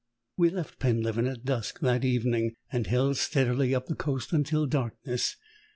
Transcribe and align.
We 0.35 0.49
left 0.49 0.79
Penleven 0.79 1.27
at 1.31 1.45
dusk 1.45 1.81
that 1.81 2.03
evening, 2.03 2.55
and 2.71 2.87
held 2.87 3.17
steadily 3.17 3.75
up 3.75 3.85
the 3.85 3.93
coast 3.93 4.33
until 4.33 4.65
darkness. 4.65 5.37